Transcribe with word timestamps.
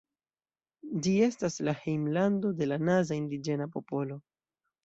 Ĝi 1.07 1.11
estas 1.25 1.57
la 1.69 1.75
hejmlando 1.83 2.55
de 2.63 2.71
la 2.73 2.81
Naza 2.89 3.21
indiĝena 3.25 3.73
popolo. 3.77 4.19